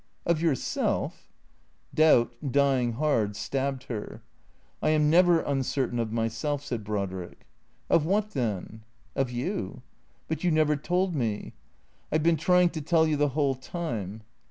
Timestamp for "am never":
4.89-5.41